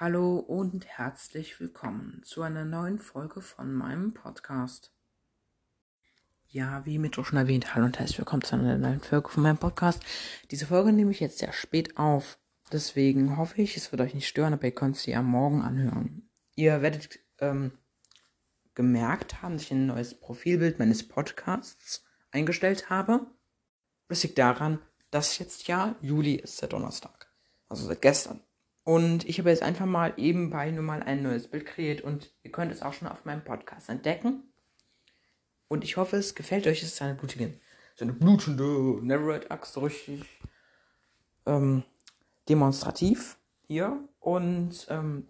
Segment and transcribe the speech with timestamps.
[0.00, 4.94] Hallo und herzlich willkommen zu einer neuen Folge von meinem Podcast.
[6.48, 9.58] Ja, wie mit schon erwähnt, hallo und herzlich willkommen zu einer neuen Folge von meinem
[9.58, 10.02] Podcast.
[10.50, 12.38] Diese Folge nehme ich jetzt sehr spät auf,
[12.72, 16.30] deswegen hoffe ich, es wird euch nicht stören, aber ihr könnt sie am Morgen anhören.
[16.56, 17.72] Ihr werdet ähm,
[18.74, 23.26] gemerkt haben, dass ich ein neues Profilbild meines Podcasts eingestellt habe.
[24.08, 24.78] Das liegt daran,
[25.10, 27.30] dass jetzt ja Juli ist, der Donnerstag.
[27.68, 28.40] Also seit gestern.
[28.84, 32.32] Und ich habe jetzt einfach mal eben bei nur mal ein neues Bild kreiert und
[32.42, 34.42] ihr könnt es auch schon auf meinem Podcast entdecken.
[35.68, 36.82] Und ich hoffe, es gefällt euch.
[36.82, 37.54] Es ist eine blutige,
[37.94, 40.24] so eine blutende Neverite-Axt, richtig
[41.46, 41.84] ähm,
[42.48, 43.96] demonstrativ hier.
[44.18, 45.28] Und ähm,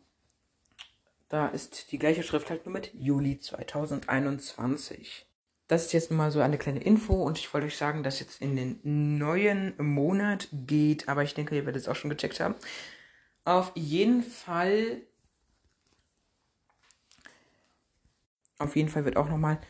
[1.28, 5.26] da ist die gleiche Schrift halt nur mit Juli 2021.
[5.68, 8.40] Das ist jetzt mal so eine kleine Info und ich wollte euch sagen, dass jetzt
[8.40, 12.56] in den neuen Monat geht, aber ich denke, ihr werdet es auch schon gecheckt haben.
[13.44, 15.02] Auf jeden Fall.
[18.58, 19.60] Auf jeden Fall wird auch nochmal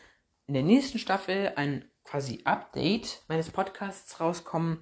[0.47, 4.79] in der nächsten Staffel ein quasi Update meines Podcasts rauskommen,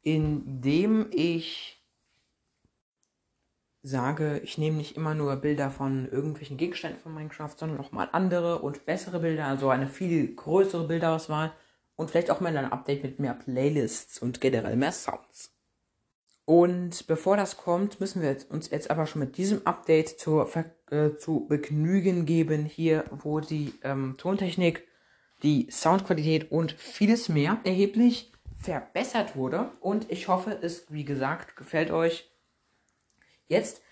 [0.00, 1.84] in dem ich
[3.82, 8.08] sage, ich nehme nicht immer nur Bilder von irgendwelchen Gegenständen von Minecraft, sondern auch mal
[8.12, 11.52] andere und bessere Bilder, also eine viel größere Bilderauswahl
[11.94, 15.55] und vielleicht auch mal ein Update mit mehr Playlists und generell mehr Sounds.
[16.46, 20.48] Und bevor das kommt, müssen wir uns jetzt aber schon mit diesem Update zur,
[20.90, 24.86] äh, zu Begnügen geben, hier wo die ähm, Tontechnik,
[25.42, 29.72] die Soundqualität und vieles mehr erheblich verbessert wurde.
[29.80, 32.30] Und ich hoffe, es, wie gesagt, gefällt euch.
[33.48, 33.82] Jetzt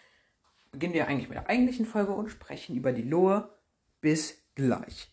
[0.71, 3.51] beginnen wir eigentlich mit der eigentlichen Folge und sprechen über die Lohe.
[4.01, 5.11] Bis gleich.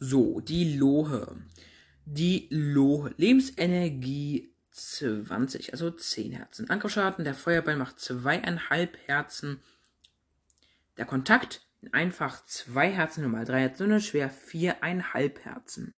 [0.00, 1.36] So, die Lohe.
[2.04, 3.14] Die Lohe.
[3.16, 6.70] Lebensenergie 20, also 10 Herzen.
[6.70, 9.62] Angriffsschaden, der Feuerball macht zweieinhalb Herzen.
[10.96, 15.94] Der Kontakt einfach 2 Herzen, normal 3 Herzen und schwer 4,5 Herzen.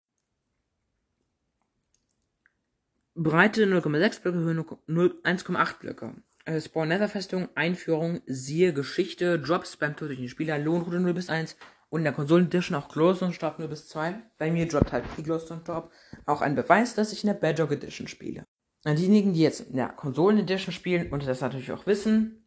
[3.14, 6.14] Breite 0,6 Blöcke, Höhe 1,8 Blöcke.
[6.44, 11.56] Äh, Spawn Nether Festung, Einführung, siehe Geschichte, Drops beim tödlichen Spieler, Lohnroute 0 bis 1
[11.90, 14.14] und in der Konsolen-Edition auch Glowstone Stab 0 bis 2.
[14.38, 15.92] Bei mir droppt halt die Glowstone Stab.
[16.24, 18.46] Auch ein Beweis, dass ich in der Badger Edition spiele.
[18.84, 22.42] An diejenigen, die jetzt in der Konsolen-Edition spielen und das natürlich auch wissen,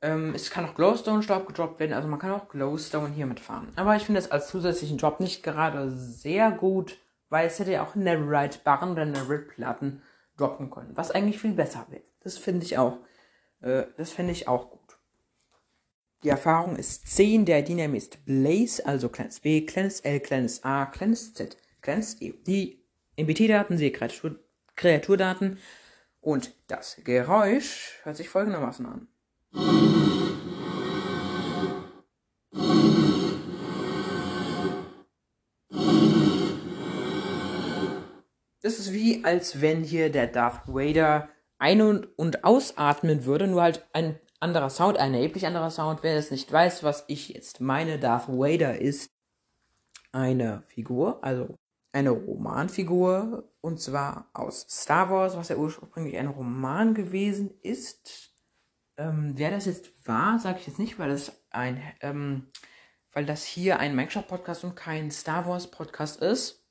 [0.00, 3.68] ähm, es kann auch Glowstone-Staub gedroppt werden, also man kann auch Glowstone hier mitfahren.
[3.74, 6.98] Aber ich finde es als zusätzlichen Drop nicht gerade sehr gut,
[7.28, 10.02] weil es hätte ja auch Netherite-Barren oder Netherite-Platten
[10.36, 12.02] droppen können, was eigentlich viel besser wäre.
[12.20, 12.98] Das finde ich auch.
[13.60, 14.78] Äh, das finde ich auch gut.
[16.22, 20.86] Die Erfahrung ist 10, der Dynam ist Blaze, also kleines B, kleines L, kleines A,
[20.86, 22.34] kleines Z, kleines E.
[22.46, 22.84] Die
[23.16, 24.38] MBT-Daten sehe Kreatur
[24.78, 25.58] Kreaturdaten.
[26.20, 29.08] Und das Geräusch hört sich folgendermaßen an.
[38.60, 41.28] Das ist wie, als wenn hier der Darth Vader
[41.58, 46.02] ein- und, und ausatmen würde, nur halt ein anderer Sound, ein erheblich anderer Sound.
[46.02, 49.10] Wer es nicht weiß, was ich jetzt meine, Darth Vader ist
[50.12, 51.54] eine Figur, also
[51.92, 58.34] eine Romanfigur, und zwar aus Star Wars, was ja ursprünglich ein Roman gewesen ist.
[58.96, 62.50] Ähm, wer das jetzt war, sage ich jetzt nicht, weil das ein, ähm,
[63.12, 66.64] weil das hier ein Minecraft-Podcast und kein Star Wars-Podcast ist.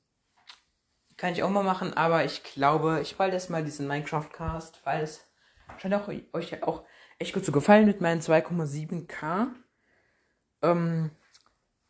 [1.16, 5.04] Kann ich auch mal machen, aber ich glaube, ich wollte jetzt mal diesen Minecraft-Cast, weil
[5.04, 5.26] es
[5.78, 6.84] scheint auch, euch ja auch
[7.18, 9.48] echt gut zu gefallen mit meinen 2,7k.
[10.62, 11.12] Ähm,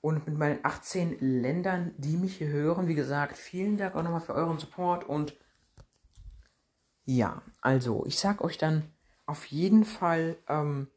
[0.02, 2.88] und mit meinen 18 Ländern, die mich hier hören.
[2.88, 5.36] Wie gesagt, vielen Dank auch nochmal für euren Support und
[7.06, 8.84] ja, also ich sag euch dann
[9.26, 10.88] auf jeden Fall, ähm,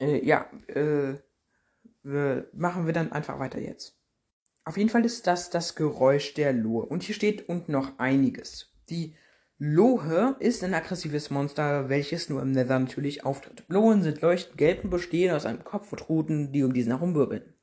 [0.00, 1.14] äh, ja, äh,
[2.02, 3.98] wir, machen wir dann einfach weiter jetzt.
[4.64, 6.86] Auf jeden Fall ist das das Geräusch der Lohe.
[6.86, 8.72] Und hier steht und noch einiges.
[8.88, 9.14] Die
[9.58, 13.64] Lohe ist ein aggressives Monster, welches nur im Nether natürlich auftritt.
[13.68, 17.42] Lohen sind leuchtend gelb und bestehen aus einem Kopf und Ruten, die um diesen herumwirbeln.
[17.42, 17.55] Äh,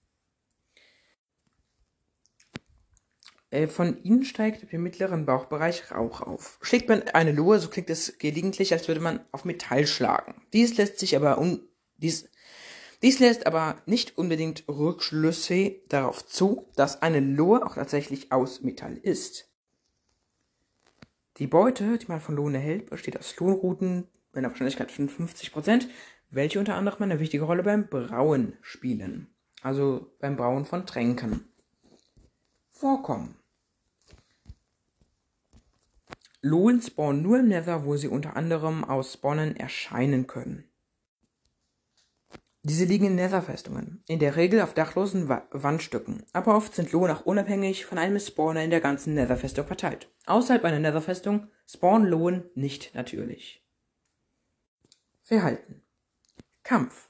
[3.68, 6.58] von ihnen steigt im mittleren Bauchbereich Rauch auf.
[6.62, 10.42] Schlägt man eine Lohe, so klingt es gelegentlich, als würde man auf Metall schlagen.
[10.54, 11.62] Dies lässt sich aber un
[11.98, 12.30] dies,
[13.04, 18.98] dies lässt aber nicht unbedingt Rückschlüsse darauf zu, dass eine Lohe auch tatsächlich aus Metall
[18.98, 19.50] ist.
[21.38, 25.88] Die Beute, die man von Lohen erhält, besteht aus Lohnruten mit einer Wahrscheinlichkeit von 50%,
[26.30, 29.28] welche unter anderem eine wichtige Rolle beim Brauen spielen.
[29.62, 31.54] Also beim Brauen von Tränken
[32.70, 33.36] vorkommen.
[36.46, 40.66] Lohen spawnen nur im Nether, wo sie unter anderem aus Spawnen erscheinen können.
[42.64, 47.12] Diese liegen in Netherfestungen, in der Regel auf dachlosen Wa Wandstücken, aber oft sind Lohen
[47.12, 50.10] auch unabhängig von einem Spawner in der ganzen Netherfestung verteilt.
[50.26, 53.66] Außerhalb einer Netherfestung spawnen Lohen nicht natürlich.
[55.24, 55.82] Verhalten.
[56.64, 57.10] Kampf.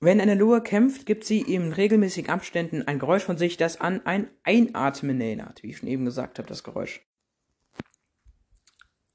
[0.00, 4.04] Wenn eine Lohe kämpft, gibt sie in regelmäßigen Abständen ein Geräusch von sich, das an
[4.04, 7.06] ein Einatmen erinnert, wie ich schon eben gesagt habe, das Geräusch.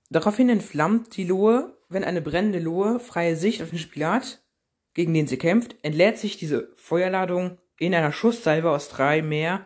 [0.10, 4.42] Daraufhin entflammt die Lohe, wenn eine brennende Lohe freie Sicht auf den Spieler hat
[5.00, 9.66] gegen den sie kämpft, entleert sich diese Feuerladung in einer Schusssalve aus drei mehr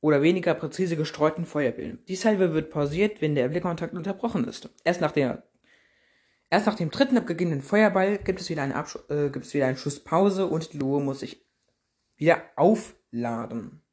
[0.00, 2.02] oder weniger präzise gestreuten Feuerbällen.
[2.08, 4.70] Die Salve wird pausiert, wenn der Blickkontakt unterbrochen ist.
[4.84, 5.44] Erst nach, der,
[6.48, 9.66] erst nach dem dritten abgegebenen Feuerball gibt es, wieder eine Absch äh, gibt es wieder
[9.66, 11.44] eine Schusspause und die Lohe muss sich
[12.16, 13.83] wieder aufladen.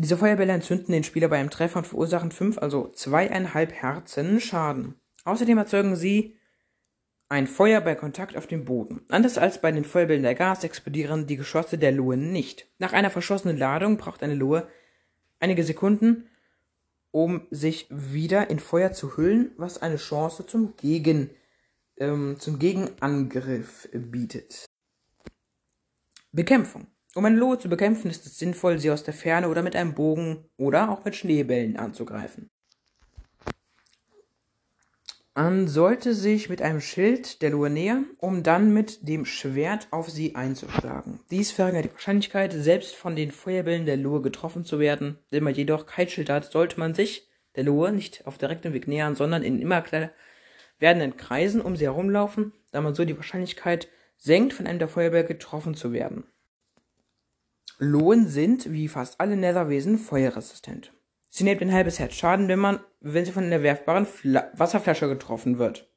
[0.00, 4.94] Diese Feuerbälle entzünden den Spieler bei einem Treffer und verursachen fünf, also zweieinhalb Herzen Schaden.
[5.24, 6.36] Außerdem erzeugen sie
[7.28, 9.04] ein Feuer bei Kontakt auf dem Boden.
[9.08, 12.68] Anders als bei den Feuerbällen der Gas explodieren die Geschosse der Lohe nicht.
[12.78, 14.68] Nach einer verschossenen Ladung braucht eine Lohe
[15.40, 16.28] einige Sekunden,
[17.10, 21.30] um sich wieder in Feuer zu hüllen, was eine Chance zum Gegen
[21.96, 24.64] ähm, zum Gegenangriff bietet.
[26.30, 26.86] Bekämpfung.
[27.18, 29.92] Um eine Lohe zu bekämpfen, ist es sinnvoll, sie aus der Ferne oder mit einem
[29.92, 32.48] Bogen oder auch mit Schneebällen anzugreifen.
[35.34, 40.08] Man sollte sich mit einem Schild der Lure nähern, um dann mit dem Schwert auf
[40.08, 41.18] sie einzuschlagen.
[41.32, 45.18] Dies verringert die Wahrscheinlichkeit, selbst von den Feuerbällen der Lure getroffen zu werden.
[45.28, 48.86] Wenn man jedoch kein Schild hat, sollte man sich der Lure nicht auf direktem Weg
[48.86, 50.12] nähern, sondern in immer kleiner
[50.78, 53.88] werdenden Kreisen um sie herumlaufen, da man so die Wahrscheinlichkeit
[54.18, 56.22] senkt, von einem der Feuerbälle getroffen zu werden.
[57.78, 60.92] Lohen sind, wie fast alle Netherwesen, feuerresistent.
[61.28, 65.08] Sie nimmt ein halbes Herz Schaden, wenn man, wenn sie von einer werfbaren Fla Wasserflasche
[65.08, 65.88] getroffen wird.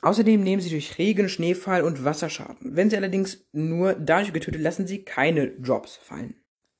[0.00, 2.76] Außerdem nehmen sie durch Regen, Schneefall und Wasserschaden.
[2.76, 6.36] Wenn sie allerdings nur dadurch getötet, lassen sie keine Drops fallen.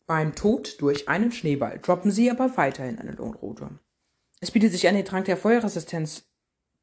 [0.06, 3.70] Beim Tod durch einen Schneeball droppen sie aber weiterhin eine Lohnroute.
[4.40, 6.30] Es bietet sich an, den Trank der Feuerresistenz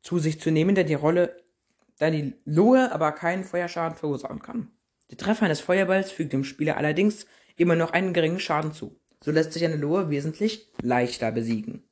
[0.02, 1.42] zu sich zu nehmen, da die Rolle,
[1.98, 4.75] da die Lohe aber keinen Feuerschaden verursachen kann.
[5.12, 7.26] Der Treffer eines Feuerballs fügt dem Spieler allerdings
[7.56, 9.00] immer noch einen geringen Schaden zu.
[9.22, 11.84] So lässt sich eine Lohe wesentlich leichter besiegen.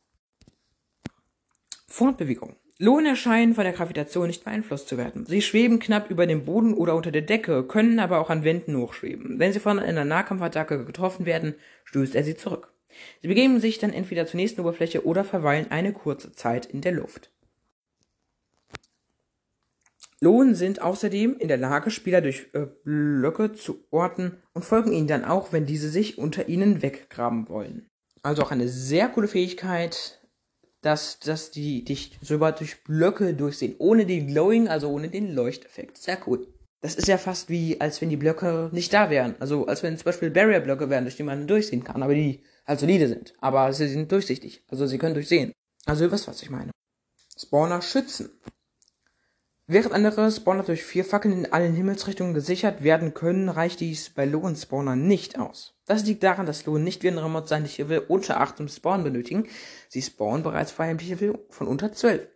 [1.87, 2.55] Fortbewegung.
[2.79, 5.25] Lohen erscheinen von der Gravitation nicht beeinflusst zu werden.
[5.27, 8.75] Sie schweben knapp über dem Boden oder unter der Decke, können aber auch an Wänden
[8.75, 9.37] hochschweben.
[9.37, 11.53] Wenn sie von einer Nahkampfattacke getroffen werden,
[11.85, 12.73] stößt er sie zurück.
[13.21, 16.91] Sie begeben sich dann entweder zur nächsten Oberfläche oder verweilen eine kurze Zeit in der
[16.93, 17.31] Luft.
[20.23, 25.07] Lohen sind außerdem in der Lage, Spieler durch äh, Blöcke zu orten und folgen ihnen
[25.07, 27.89] dann auch, wenn diese sich unter ihnen weggraben wollen.
[28.21, 30.21] Also auch eine sehr coole Fähigkeit,
[30.81, 35.97] dass, dass die dich sogar durch Blöcke durchsehen, ohne den Glowing, also ohne den Leuchteffekt.
[35.97, 36.47] Sehr cool.
[36.79, 39.35] Das ist ja fast wie, als wenn die Blöcke nicht da wären.
[39.39, 42.79] Also als wenn zum Beispiel Barrier-Blöcke wären, durch die man durchsehen kann, aber die halt
[42.79, 43.33] solide sind.
[43.39, 44.63] Aber sie sind durchsichtig.
[44.69, 45.51] Also sie können durchsehen.
[45.85, 46.71] Also ihr wisst, was ich meine.
[47.37, 48.29] Spawner schützen.
[49.65, 54.25] Während andere Spawner durch vier Fackeln in allen Himmelsrichtungen gesichert werden können, reicht dies bei
[54.25, 55.73] Lohen-Spawnern nicht aus.
[55.85, 59.05] Das liegt daran, dass Lohen nicht wie andere Mods sein Level unter 8 zum Spawnen
[59.05, 59.47] benötigen.
[59.87, 62.27] Sie spawnen bereits vor einem Level von unter 12.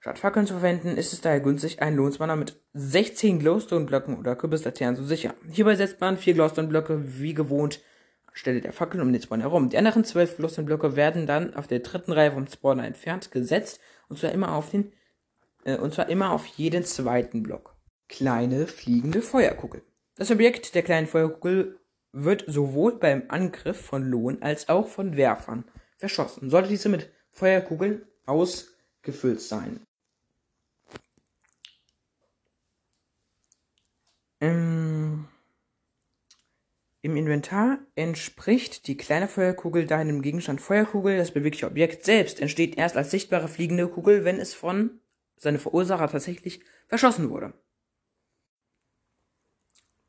[0.00, 4.96] Statt Fackeln zu verwenden, ist es daher günstig, einen Lohnspawner mit 16 Glowstone-Blöcken oder Kürbislaternen
[4.96, 5.34] zu sichern.
[5.48, 7.80] Hierbei setzt man vier Glowstone-Blöcke wie gewohnt
[8.26, 9.70] anstelle der Fackeln um den Spawn herum.
[9.70, 13.78] Die anderen 12 Glowstone-Blöcke werden dann auf der dritten Reihe vom Spawner entfernt gesetzt
[14.08, 14.92] und zwar immer auf den
[15.64, 17.74] und zwar immer auf jeden zweiten Block.
[18.08, 19.82] Kleine fliegende Feuerkugel.
[20.16, 21.78] Das Objekt der kleinen Feuerkugel
[22.12, 25.64] wird sowohl beim Angriff von Lohn als auch von Werfern
[25.98, 26.50] verschossen.
[26.50, 29.80] Sollte diese mit Feuerkugeln ausgefüllt sein.
[34.40, 35.26] Ähm,
[37.02, 41.16] Im Inventar entspricht die kleine Feuerkugel deinem Gegenstand Feuerkugel.
[41.16, 45.00] Das bewegliche Objekt selbst entsteht erst als sichtbare fliegende Kugel, wenn es von
[45.36, 47.54] seine Verursacher tatsächlich verschossen wurde.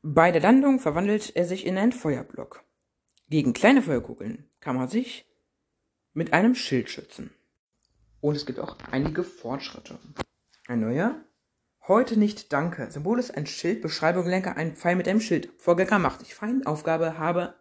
[0.01, 2.63] Bei der Landung verwandelt er sich in einen Feuerblock.
[3.27, 5.25] Gegen kleine Feuerkugeln kann man sich
[6.13, 7.31] mit einem Schild schützen.
[8.21, 9.97] Und es gibt auch einige Fortschritte.
[10.67, 11.23] Ein neuer.
[11.87, 12.89] Heute nicht Danke.
[12.91, 15.49] Symbol ist ein Schild, Beschreibung Lenker, ein Pfeil mit einem Schild.
[15.57, 16.65] Vorgänger macht dich fein.
[16.65, 17.55] Aufgabe habe,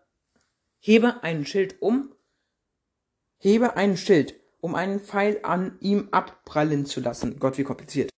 [0.79, 2.15] hebe ein Schild um.
[3.39, 7.39] Hebe ein Schild um einen Pfeil an ihm abprallen zu lassen.
[7.39, 8.09] Gott, wie kompliziert.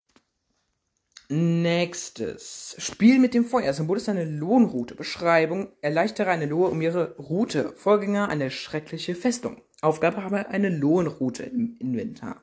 [1.28, 2.76] Nächstes.
[2.78, 3.72] Spiel mit dem Feuer.
[3.72, 4.94] Symbol ist eine Lohnroute.
[4.94, 5.72] Beschreibung.
[5.80, 7.72] Erleichtere eine Lohe um ihre Route.
[7.74, 9.60] Vorgänger eine schreckliche Festung.
[9.80, 12.40] Aufgabe habe eine Lohnroute im Inventar.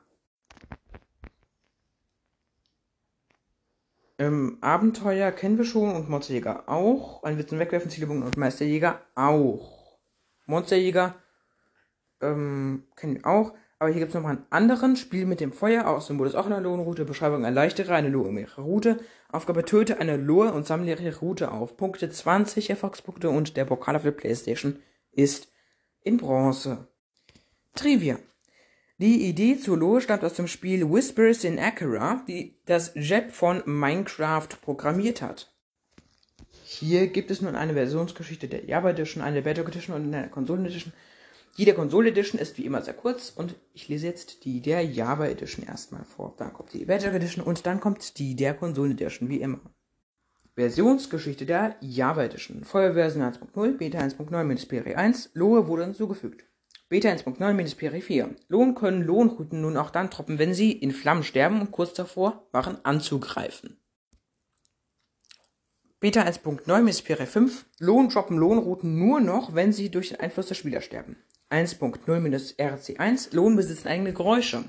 [4.18, 7.22] Ähm, Abenteuer kennen wir schon und Monsterjäger auch.
[7.22, 9.98] Ein Witz Wegwerfen, Zielübungen und Meisterjäger auch.
[10.44, 11.14] Monsterjäger
[12.20, 13.54] ähm, kennen wir auch.
[13.78, 14.96] Aber hier gibt es nochmal einen anderen.
[14.96, 17.04] Spiel mit dem Feuer aus dem Modus auch eine Lohnroute.
[17.04, 18.98] Beschreibung erleichtere eine mehrere Route.
[19.30, 21.76] Aufgabe töte eine Lohe und sammle ihre Route auf.
[21.76, 24.78] Punkte 20 Erfolgspunkte und der Pokal auf der Playstation
[25.12, 25.48] ist
[26.02, 26.86] in Bronze.
[27.74, 28.18] Trivia.
[28.98, 33.60] Die Idee zur Lohe stammt aus dem Spiel Whispers in Akira, die das Jeb von
[33.66, 35.52] Minecraft programmiert hat.
[36.64, 40.64] Hier gibt es nun eine Versionsgeschichte der Java Edition, eine Bedrock Edition und eine Konsolen
[40.64, 40.92] Edition.
[41.56, 44.84] Die der Konsole Edition ist wie immer sehr kurz und ich lese jetzt die der
[44.84, 46.34] Java Edition erstmal vor.
[46.36, 49.60] Dann kommt die Bedrock Edition und dann kommt die der Konsolen Edition wie immer.
[50.56, 52.64] Versionsgeschichte der Java Edition.
[52.64, 56.44] Feuerversion 1.0, Beta 1.9 minus PRE 1, Lohe wurde hinzugefügt.
[56.88, 58.34] Beta 1.9 minus PRE 4.
[58.48, 62.48] Lohn können Lohnrouten nun auch dann droppen, wenn sie in Flammen sterben und kurz davor
[62.50, 63.78] waren anzugreifen.
[66.00, 67.64] Beta 1.9 minus PRE 5.
[67.78, 71.16] Lohn droppen Lohnrouten nur noch, wenn sie durch den Einfluss der Spieler sterben.
[71.54, 73.32] 1.0 minus RC1.
[73.32, 74.64] Lohn besitzen eigene Geräusche.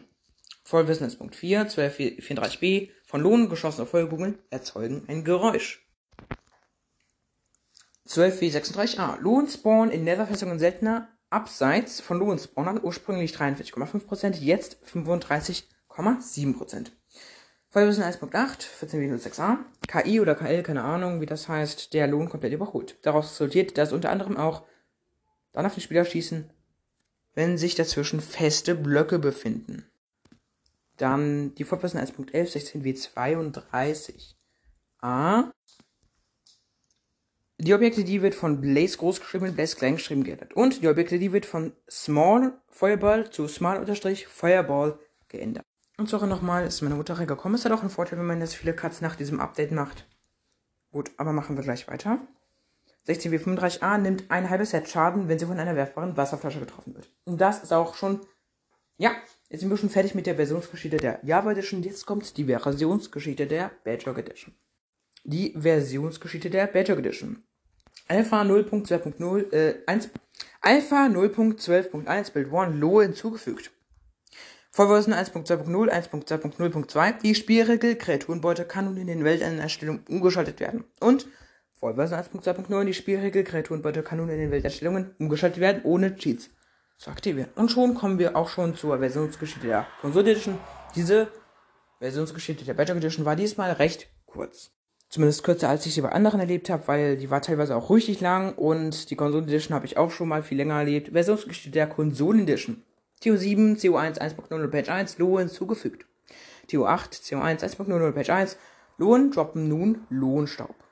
[0.63, 2.91] Vollwissen 1.4, 1234b.
[3.07, 5.83] Von Lohn geschossene Feuerkugeln erzeugen ein Geräusch.
[8.07, 9.19] 12w36a.
[9.19, 16.91] Lohnspawn in Netherfestungen seltener abseits von Lohnspawnern ursprünglich 43,5%, jetzt 35,7%.
[17.69, 19.57] Feuerwissen 1.8, 14w06a.
[19.87, 22.99] KI oder KL, keine Ahnung, wie das heißt, der Lohn komplett überholt.
[23.01, 24.67] Daraus resultiert, dass unter anderem auch
[25.51, 26.51] dann auf den Spieler schießen,
[27.35, 29.85] wenn sich dazwischen feste Blöcke befinden.
[30.97, 34.35] Dann die Fortversion 1.11, 16w32.
[35.01, 35.51] A.
[37.57, 40.53] Die Objekte, wird von Blaze groß geschrieben und Blaze klein geschrieben geändert.
[40.53, 45.65] Und die Objekte, wird von Small Fireball zu Small Unterstrich Fireball geändert.
[45.97, 47.55] Und sorry nochmal, ist meine Mutter reingekommen.
[47.55, 50.07] Ist ja doch ein Vorteil, wenn man jetzt viele Cuts nach diesem Update macht.
[50.91, 52.19] Gut, aber machen wir gleich weiter.
[53.07, 57.09] 16W35A nimmt ein halbes Set Schaden, wenn sie von einer werfbaren Wasserflasche getroffen wird.
[57.25, 58.21] Und das ist auch schon,
[58.97, 59.11] ja,
[59.49, 61.83] Jetzt sind wir schon fertig mit der Versionsgeschichte der Java Edition.
[61.83, 64.55] Jetzt kommt die Versionsgeschichte der Badger Edition.
[65.23, 67.43] Die Versionsgeschichte der Badger Edition.
[68.07, 70.09] Alpha 0.2.0, äh, 1,
[70.61, 73.71] Alpha 0.12.1 Build 1 Lohe hinzugefügt.
[74.71, 77.21] Vollversion 1.2.0, 1.2.0.2.
[77.21, 80.83] Die Spielregel Kreaturenbeute kann nun in den Welteinstellungen umgeschaltet werden.
[80.99, 81.27] Und
[81.85, 86.49] Vollversion 1.2.0, die Spielregel Kreaturenbeute kann nun in den Welteinstellungen umgeschaltet werden, ohne Cheats
[86.97, 87.49] zu aktivieren.
[87.53, 90.57] Und schon kommen wir auch schon zur Versionsgeschichte der Console Edition.
[90.95, 91.27] Diese
[91.99, 94.71] Versionsgeschichte der Badger Edition war diesmal recht kurz.
[95.09, 98.19] Zumindest kürzer, als ich sie bei anderen erlebt habe, weil die war teilweise auch richtig
[98.19, 101.11] lang und die Console Edition habe ich auch schon mal viel länger erlebt.
[101.11, 102.81] Versionsgeschichte der Konsole Edition.
[103.21, 106.07] TO7, CO1 1.0 Page 1, Lohn hinzugefügt.
[106.67, 108.57] TO8, CO1 1.0 Page 1,
[108.97, 110.84] Lohn droppen nun Lohnstaub.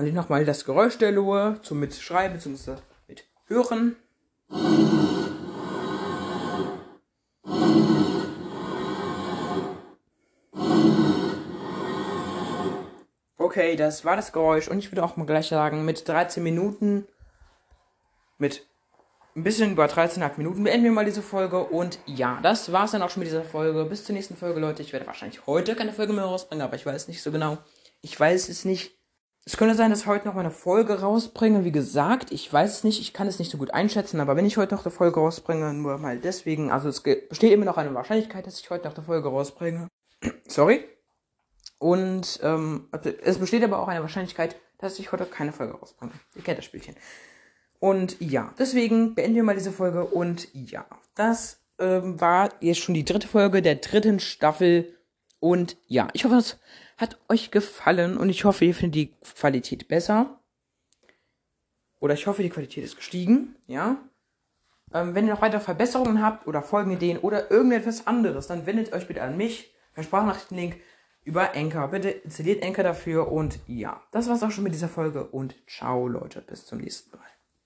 [0.00, 2.76] Und ich nochmal das Geräusch der Lohe zum Mitschreiben bzw.
[3.06, 3.96] mit Hören.
[13.36, 17.06] Okay, das war das Geräusch und ich würde auch mal gleich sagen, mit 13 Minuten,
[18.38, 18.66] mit
[19.36, 23.02] ein bisschen über 13,5 Minuten beenden wir mal diese Folge und ja, das war's dann
[23.02, 23.84] auch schon mit dieser Folge.
[23.84, 24.80] Bis zur nächsten Folge, Leute.
[24.80, 27.58] Ich werde wahrscheinlich heute keine Folge mehr rausbringen, aber ich weiß nicht so genau.
[28.00, 28.98] Ich weiß es nicht.
[29.46, 31.64] Es könnte sein, dass ich heute noch eine Folge rausbringe.
[31.64, 34.46] Wie gesagt, ich weiß es nicht, ich kann es nicht so gut einschätzen, aber wenn
[34.46, 37.94] ich heute noch eine Folge rausbringe, nur mal deswegen, also es besteht immer noch eine
[37.94, 39.88] Wahrscheinlichkeit, dass ich heute noch eine Folge rausbringe.
[40.46, 40.84] Sorry.
[41.78, 46.12] Und ähm, also es besteht aber auch eine Wahrscheinlichkeit, dass ich heute keine Folge rausbringe.
[46.36, 46.94] Ihr kennt das Spielchen.
[47.78, 50.04] Und ja, deswegen beenden wir mal diese Folge.
[50.04, 54.98] Und ja, das ähm, war jetzt schon die dritte Folge der dritten Staffel.
[55.40, 56.58] Und ja, ich hoffe, es
[56.98, 60.38] hat euch gefallen und ich hoffe, ihr findet die Qualität besser.
[61.98, 63.96] Oder ich hoffe, die Qualität ist gestiegen, ja.
[64.92, 69.06] Ähm, wenn ihr noch weitere Verbesserungen habt oder Folgenideen oder irgendetwas anderes, dann wendet euch
[69.06, 69.74] bitte an mich.
[69.94, 70.76] Mein Sprachnachrichtenlink
[71.24, 71.88] über Anchor.
[71.88, 76.08] Bitte installiert Anchor dafür und ja, das war's auch schon mit dieser Folge und ciao
[76.08, 77.39] Leute, bis zum nächsten Mal.